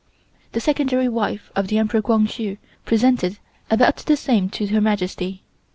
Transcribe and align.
The 0.53 0.59
Secondary 0.59 1.07
wife 1.07 1.51
of 1.55 1.67
the 1.67 1.77
Emperor 1.77 2.01
Kwang 2.01 2.25
Hsu 2.25 2.57
presented 2.85 3.37
about 3.69 3.97
the 3.97 4.17
same 4.17 4.49
to 4.49 4.65
Her 4.65 4.81
Majesty. 4.81 5.43